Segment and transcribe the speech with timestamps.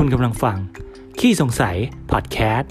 [0.00, 0.56] คุณกำลังฟัง
[1.18, 1.76] ขี้สงสัย
[2.12, 2.70] พอดแคสต์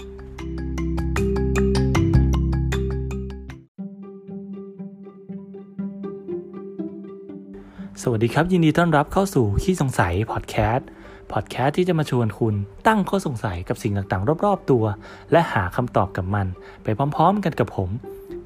[8.02, 10.86] สวัสดีครับ ยินดีต้อนรับเข้าสู่ขี้สงสัย พอดแคสต์
[11.32, 12.54] พอดแคสต์ที่จะมาชวนคุณ
[12.86, 14.84] ตั้งข้อสงสัยกับสิ่งต่างๆ รอบ ๆ ตัว
[15.32, 16.46] และหาคำตอบกับมัน
[16.82, 17.90] ไปพร้อม ๆ กันกับผม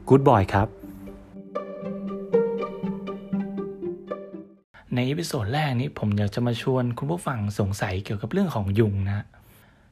[0.08, 0.79] กู๊ดบอยครับ
[5.00, 9.24] ใน episode แรกนี้ผมอยากจะมาชวนคุณผู้ฟังสงสัยเกี่ยวกับเรื่องของยุงนะ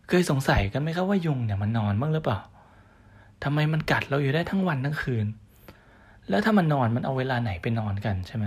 [0.09, 2.39] เคยสงสัยกันไหมครับว่ายุงเนี่ยมันนอนบ้างหรือเปล่า
[3.45, 5.27] ทำไมมันกัดเราอยู่ได้ทั้งวันทั้งคืน
[6.29, 8.45] แล้วถ้ามันนอนมันเอาเวลาไหนไปนอนกันใช่ไหม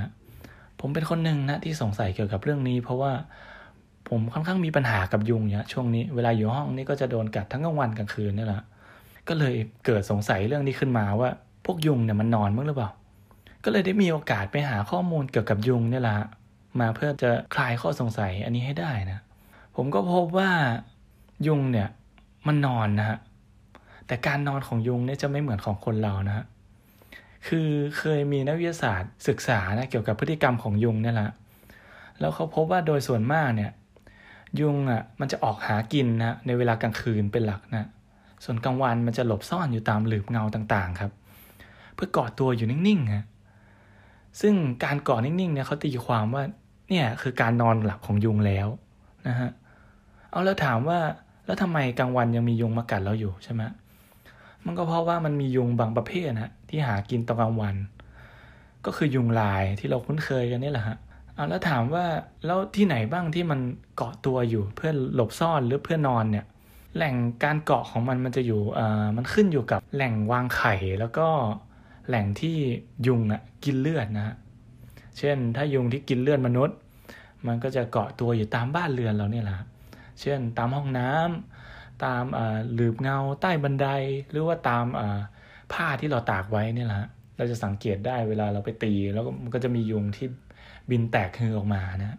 [0.80, 3.12] ผมเป็นคนหนึ่งนะที่สงสัยเกี่ยวกับเรื่องนี้ เพราะว่า
[4.10, 8.64] ผมค่อนข้างมีปัญหากับยุงเนี่ยช่วงนี้เวลาอยู่ห้องนี่ก็จะโดนกัดทั้งกลางวันกลางคืนนี่แหละ
[9.28, 9.56] ก็เลย
[9.86, 11.30] เกิดสงสัยเรื่องนี้ขึ้นมาว่า
[11.66, 12.90] พวกยุงเนี่ยมันนอนบ้างหรือเปล่า
[13.64, 16.16] ก็เลยได้มีโอกาสไปหาข้อมูลเกี่ยวกับยุงนี่แหละ
[16.80, 19.20] มาเพื่อจะคลายข้อสงสัยอันนี้ให้ได้นะ
[19.76, 20.52] ผมก็พบว่า
[21.48, 21.90] ยุงเนี่ย
[22.48, 23.18] มันนอนนะฮะ
[24.08, 26.46] แต่การนอนของยุงเนี่ยจะไม่เหมือนของคนเรานะฮะ
[27.48, 31.32] คือเคยมีนักวิทยาศาสตร์ศึกษานะเกี่ยวกับพฤติกรรมของยุงเนี่ยแหละ
[32.20, 33.72] แล้วเขาพบว่าโดยส่วนมากเนี่ย
[34.60, 37.88] ยุงอะมันจะออกหากินนะในเวลากลางคืนเป็นหลักนะ
[38.44, 41.12] ส่วนกลางวันมันจะหลบซ่อนอยู่ตามหลืบเงาต่างๆ ครับ
[41.96, 43.26] เพื่อกาะตัวอยู่นิ่งๆฮะ
[44.42, 46.44] ซึ่งการกาะนิ่งๆเนี่ยเขาตีความว่า
[46.92, 48.68] เนี่ยคือการนอนหลับของยุงแล้ว
[49.28, 49.50] นะฮะ
[50.32, 51.00] เอาแล้วถามว่า
[51.46, 53.62] แล้วทำไมกลางวันยังมียุงมากัดเราอยู่ใช่ไหม
[54.66, 57.76] มันก็เพราะว่ามันมียุงบางประเภทนะที่หากินตอนกลางวัน
[58.86, 60.98] ก็คือยุงลายที่เราคุ้นเคยกันนี่แหละฮะ
[61.36, 62.06] เอาแล้วถามว่า
[62.46, 63.60] แล้วที่ไหนบ้างที่มัน
[63.96, 66.46] เกาะตัวอยู่เพื่อหลบซ่อนหรือเพื่อนอนเนี่ย
[66.96, 71.28] แหล่งการเกาะของมันมันจะอยู่อ่ามันขึ้นอยู่กับแหล่งวางไข่แล้วก็
[72.08, 72.56] แหล่งที่
[73.08, 74.36] ยุงอะกินเลือดนะฮะ
[75.18, 76.78] เช่น ถ้ายุงที่กินเลือดมนุษย์
[77.48, 79.58] มันก็จะเกาะตัวอยู่ตามบ้านเรือนเราเนี่ยแหละ
[80.22, 82.24] เช่น ตามห้องน้ำตาม
[82.74, 83.88] หลืบเงาใต้บันได
[84.32, 84.86] หรือว่าตาม
[85.74, 90.28] ผ้าที่เราตากไว้เนี่แหละเราจะสังเกตได้เวลาเราไปตีแล้วมันก็จะมียุงที่
[90.90, 92.18] บินแตกฮือออกมานะ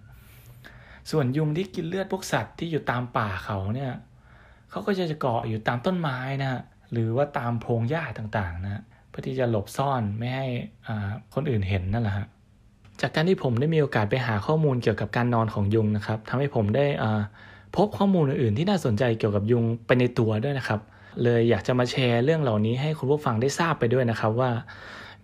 [1.10, 3.92] ส่วนยุงที่กินเลือดพวกสัตว์ที่อยู่ตามป่าเขาเนี่ย
[4.70, 10.46] เขาก็จะเกาะอยู่ตามต้นไม้นะหรือว่าตามโพรงหญ้าต่างๆนะเพื่อที่จะหลบซ่อนไม่ให้
[11.34, 12.26] คนอื่นเห็นนั่นแหละฮะ
[13.00, 16.86] จากการที่ผมได้มีโอกาสไปหาข้อมูลเกี่ยวกับการนอนของยุงนะครับทำให้ผมได้
[17.76, 20.80] พบข้อมูลอื่นๆ ที่น่าสนใจเกี่ยวกับยุงไปในตัวด้วยนะครับ
[21.22, 24.50] เลยอยากจะมาแชร์เรื่องเหล่านี้ให้คุณผู้ฟังได้ทราบไปด้วยนะครับว่า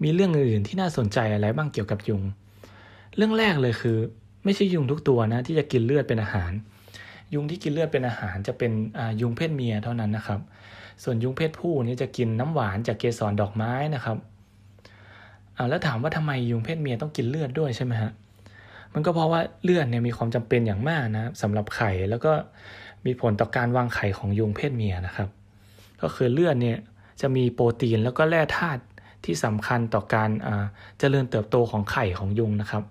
[0.03, 2.23] มีเรื่องอื่นที่น่าสนใจอะไรบ้างเกี่ยวกับยุง
[3.17, 3.97] เรื่องแรกเลยคือ
[4.45, 6.53] ไม่ใช่ยุงทุกตัวนะที่จะกินเลือดเป็นอาหาร
[7.35, 8.73] ยุงที่กินเลือดเป็นอาหารจะเป็น
[9.21, 10.41] ยุงเพศเมียเท่านั้นนะครับ
[11.03, 14.17] ส่วนยุงเพศผู้นี่จะกินน้ำหวานจากเกสรดอกไม้นะครับ
[15.59, 18.13] อาแล้วถามว่าทำไมยุงเพศเมียต้องกินเลือดด้วยใช่ไหมฮะ
[18.95, 22.33] มันก็เพราะว่าเลือดเนี่ยมีความจำเป็นอย่างมากนะสำหรับไข่แล้วก็
[23.07, 25.29] มีผลต่อการวางไข่ของยุงเพศเมียนะครับ
[26.03, 26.79] ก็คือเลือดเนี่ย
[27.21, 28.83] จะมีโปรตีนแล้วก็แร่ธาตุ
[29.25, 30.31] ที่สำคัญต่อการ
[30.99, 32.83] เจริญเติบโตของไข่ของยุงนะครับ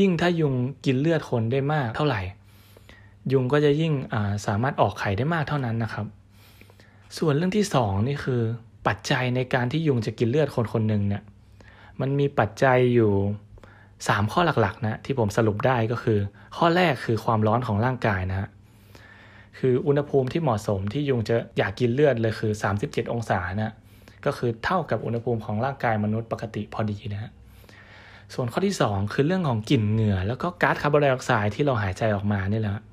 [0.00, 0.54] ยิ่งถ้ายุง
[0.84, 2.20] กินเลือดคนได้มากเท่าไหร่
[3.32, 3.92] ยุงก็จะยิ่ง
[4.46, 6.06] สามารถออกไข่ได้มากเท่านั้นนะครับ
[7.18, 8.40] ส่วนเรื่องที่2นี่คือ
[8.86, 11.22] ปัจจัยในการที่ยุงจะกินเลือดคนคนหนึ่งเนี่ย
[12.00, 13.12] มันมีปัจจัยอยู่
[13.70, 16.18] 3 ข้อหลักๆนะที่ผมสรุปได้ก็คือ
[16.56, 18.48] ข้อแรกคือความร้อนของร่างกายนะฮะ
[19.58, 22.52] คืออุณหภูมิที่เหมาะสมที่ยุงจะอยากกินเลือดเลยคือ
[22.82, 23.72] 37 องศานะ
[24.24, 27.30] ก็คือเท่ากับอุณหภูมิของร่างกายมนุษย์ปกติพอดีนะฮะ
[28.34, 32.84] ส่วนข้อที่ 2 คือเรื่องของกลิ่นเหงื่อ แล้วก็ก๊าซคาร์บอนไดออกไซด์ที่เราหายใจออกมานี่แหละ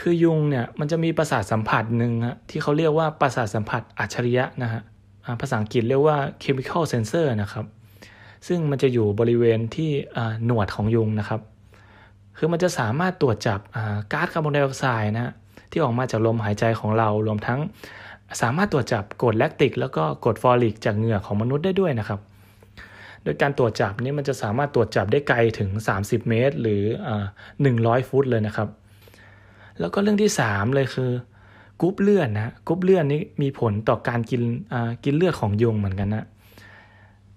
[0.00, 4.82] คือยุงเนี่ยมันจะมีประสาทสัมผัสหนึ่งฮะที่เขาเรียกว่าประสาทสัมผัสอัจฉริยะนะฮะ
[5.40, 7.66] ภาษาอังกฤษเรียกว่า chemical sensor นะครับ
[8.46, 9.90] ซึ่งมันจะอยู่บริเวณที่
[10.46, 11.40] หนวดของยุงนะครับ
[12.36, 13.60] คือมันจะสามารถตรวจจับ
[14.12, 15.32] ก๊าซคาร์บอนไดออกไซด์นะ
[15.70, 17.60] ที่ออกมาจากลมหายใจของเรารวมทั้ง
[18.42, 22.20] สามารถตรวจจับกรดแลคติก แล้วก็กรดฟอริก จากเหงื่อของมนุษย์ได้ด้วยนะครับ
[23.22, 26.82] โดยการตรวจจับนี้มันจะสามารถตรวจจับได้ไกลถึง 30 เมตร หรือ
[27.46, 28.68] 100 ฟุตเลยนะครับ
[29.80, 31.10] แล้วก็เรื่องที่ 3 เลยคือ
[31.80, 34.42] กรุ๊ปเลือดนะกรุ๊ปเลือดนี้มีผลต่อการกิน
[35.04, 36.24] กินเลือดของยุงเหมือนกันนะ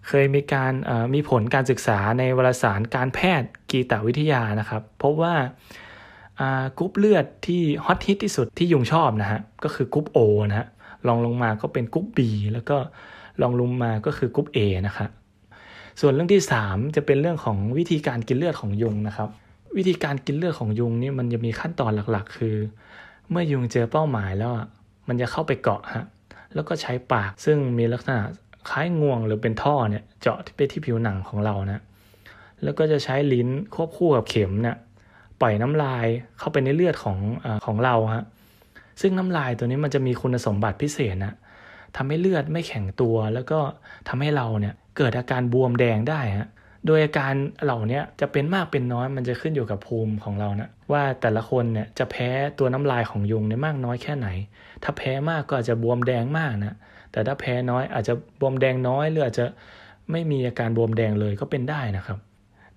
[0.08, 0.74] เคยมีการ
[1.14, 5.36] มีผลการศึกษาในวารสารการแพทย์กีฏวิทยานะครับพบว่า
[6.78, 10.18] กรุ๊ปเลือดที่ฮอตฮิตที่สุดที่ยุงชอบนะฮะก็คือกรุ๊ป O
[10.50, 10.68] นะฮะ
[11.08, 12.20] รองลงมาก็เป็นกรุ๊ป B
[12.54, 12.78] แล้วก็
[13.42, 14.58] รองลงมาก็คือกรุ๊ป A
[14.88, 15.10] นะครับ
[16.00, 19.30] ส่วนเรื่องที่ 3 จะเป็นเรื่องของวิธีการกินเลือดของยุงนะครับ
[19.78, 22.56] วิธีการกินเลือดของยุงนี่มันจะมีขั้นตอนหลักๆ คือ
[23.30, 24.52] เมื่อยุงเจอเป้าหมายแล้ว
[25.08, 26.06] มันจะเข้าไปเกาะฮะ
[26.56, 28.22] แล้วก็ใช้ปากซึ่งมีลักษณะ
[28.70, 31.82] คล้ายงวงหรือเป็นท่อเนี่ยเจาะไปที่ผิวหนังของเรานะ
[32.64, 34.78] แล้วก็จะใช้ลิ้นควบคู่กับเข็มเนี่ย
[35.42, 36.06] ปล่อยน้ำลาย
[36.40, 38.24] เข้าไปในเลือดของอของเราฮะ
[39.02, 41.34] ซึ่งน้ำลายตัวนี้มันจะมีคุณสมบัติพิเศษนะ
[41.96, 43.60] ทำให้เลือดไม่แข็งตัว แล้วก็
[44.08, 46.50] ทำให้เราเนี่ยเกิดอาการบวมแดงได้ฮะ
[46.86, 47.34] โดยอาการ
[47.64, 54.28] เหล่านี้จะเป็นมากเป็นน้อยมันจะขึ้นอยู่กับภูมิของเรานะว่าแต่ละคนเนี่ยจะแพ้ตัวน้ำลายของยุงเนี่ยมากน้อยแค่ไหน
[54.84, 56.76] ถ้าแพ้มากก็อาจจะบวมแดงมากนะ
[57.12, 59.46] แต่ถ้าแพ้น้อยอาจจะบวมแดงน้อยหรืออาจจะ
[60.12, 62.18] ไม่มีอาการบวมแดงเลยก็เป็นได้นะครับ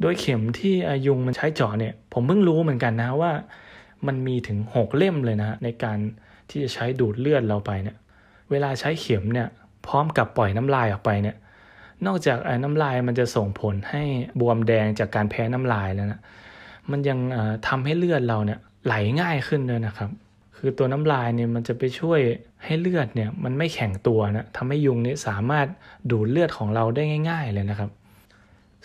[0.01, 0.75] โดยเข็มที่
[1.07, 3.33] ยุงมันใช้เจาะเนี่ย ผมเพิ่งรู้เหมือนกันนะว่า
[4.07, 5.99] มันมีถึง6เล่มเลยนะในการ
[6.51, 7.97] ที่จะใช้ดูดเลือดเราไปเนี่ย
[8.51, 9.49] เวลาใช้เข็มเนี่ย
[9.87, 11.37] พร้อมกับปล่อยน้ำลายออกไปเนี่ย
[12.07, 14.03] นอกจากน้ำลายมันจะส่งผลให้
[14.41, 16.21] บวมแดงจากการแพ้น้ำลายแล้วนะ
[16.91, 17.19] มันยัง
[17.69, 20.11] ทำให้เลือดเราเนี่ยไหลง่ายขึ้นด้วยนะครับ
[20.57, 22.21] คือตัวน้ำลายเนี่ยมันจะไปช่วย
[22.65, 25.67] ให้เลือดเนี่ยมันไม่แข็งตัวนะทำให้ยุงนี้สามารถ
[26.11, 27.91] ดูดเลือดของเราได้ง่าย ๆ เลยนะครับ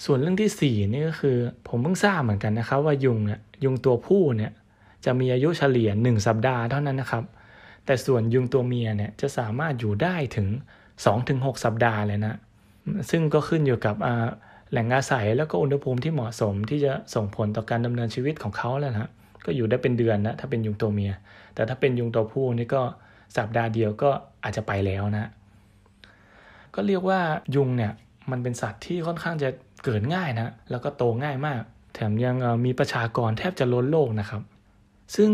[0.06, 1.38] ส่วนเรื่องที่4นี่ก็คือ
[1.68, 4.52] ผมเพิ่งทราบเหมือนกันนะครับ ว่ายุงเนี่ยยุงตัวผู้เนี่ย
[5.06, 7.24] จะมีอายุเฉลี่ย 1 สัปดาห์เท่านั้นนะครับ
[7.86, 10.48] แต่ส่วนยุงตัวเมียเนี่ยจะสามารถอยู่ได้ถึง
[11.06, 12.36] 2-6 สัปดาห์เลยนะ
[13.10, 13.96] ซึ่งก็ขึ้นอยู่กับ
[14.72, 19.10] แหล่งอาศัยแล้วก็อุณหภูมิที่เหมาะสมที่จะส่งผลต่อการดำเนินชีวิตของเขาแล้วนะ
[19.46, 21.14] ก็อยู่ได้เป็นเดือนนะถ้าเป็นยุงตัวเมีย
[21.56, 22.82] แต่ถ้าเป็นยุงตัวผู้นี่ก็
[23.38, 24.10] สัปดาห์เดียวก็
[24.44, 25.30] อาจจะไปแล้วนะ
[26.76, 27.20] ก็เรียกว่า
[27.56, 27.92] ยุงเนี่ย
[28.32, 29.50] มันเป็นสัตว์ที่ค่อนข้างจะ
[29.84, 31.62] เกิดง่ายนะ แล้วก็โตง่ายมาก
[31.94, 32.36] แถมยัง
[32.66, 34.42] มีประชากรแทบจะล้นโลกนะครับ
[35.16, 35.32] ซึ่ง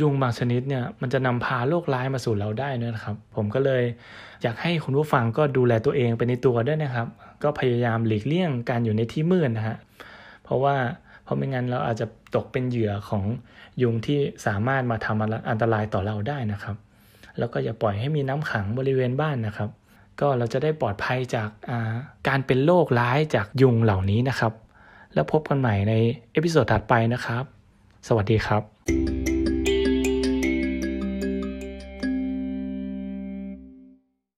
[0.00, 3.82] ยุงบางชนิดเนี่ยมันจะนำพาโรคร้ายมาสู่เราได้นะครับ ผมก็เลย
[4.42, 7.06] อยากให้คุณผู้ฟังก็ดูแลตัวเองไปในตัวด้วยนะครับ
[7.42, 9.76] ก็พยายามหลีกเลี่ยงการอยู่ในที่มืดนะฮะ
[10.44, 10.76] เพราะว่า
[11.24, 13.24] เพราะไม่งั้นเราอาจจะตกเป็นเหยื่อของ
[13.82, 15.20] ยุงที่สามารถมาทำ
[15.50, 16.76] อันตรายต่อเราได้นะครับ
[17.38, 19.70] แล้วก็อย่าปล่อยให้มีน้ำขังบริเวณบ้านนะครับ
[20.20, 21.94] ก็เราจะได้ปลอดภัยจาก
[22.28, 24.52] การเป็นโรคร้ายจากยุงเหล่านี้นะครับ
[25.14, 25.94] แล้วพบกันใหม่ใน
[26.32, 27.44] episode ถัดไปนะครับ
[28.08, 29.17] สวัสดีครับ